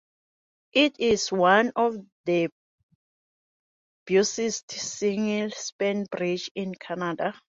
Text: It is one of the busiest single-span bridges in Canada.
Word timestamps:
It 0.73 0.99
is 0.99 1.31
one 1.31 1.73
of 1.75 1.95
the 2.25 2.49
busiest 4.07 4.71
single-span 4.71 6.05
bridges 6.09 6.49
in 6.55 6.73
Canada. 6.73 7.35